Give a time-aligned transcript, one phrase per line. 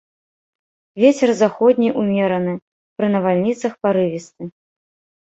[1.03, 2.53] Вецер заходні ўмераны,
[2.97, 4.43] пры навальніцах парывісты.